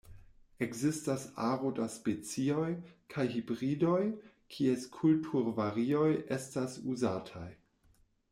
Ekzistas 0.65 1.25
aro 1.49 1.69
da 1.79 1.85
specioj 1.95 2.69
kaj 3.17 3.27
hibridoj, 3.35 4.01
kies 4.57 4.89
kulturvarioj 4.97 6.11
estas 6.41 6.81
uzataj. 6.95 7.49